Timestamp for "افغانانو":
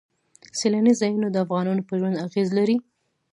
1.45-1.87